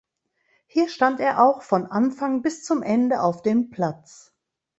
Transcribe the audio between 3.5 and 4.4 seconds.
Platz.